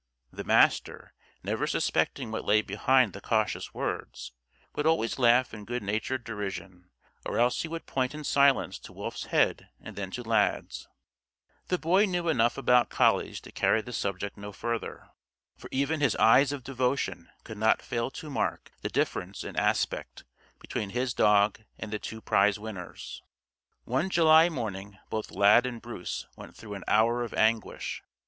[0.31, 1.13] The Master,
[1.43, 4.31] never suspecting what lay behind the cautious words,
[4.73, 6.89] would always laugh in good natured derision,
[7.23, 10.87] or else he would point in silence to Wolf's head and then to Lad's.
[11.67, 15.09] The Boy knew enough about collies to carry the subject no further.
[15.55, 20.23] For even his eyes of devotion could not fail to mark the difference in aspect
[20.59, 23.21] between his dog and the two prize winners.
[23.83, 28.01] One July morning both Lad and Bruce went through an hour of anguish.